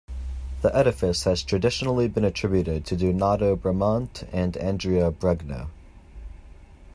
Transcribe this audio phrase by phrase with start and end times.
[0.63, 5.67] The edifice has traditionally been attributed to Donato Bramante and Andrea Bregno.